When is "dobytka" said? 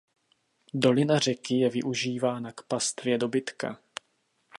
3.17-3.79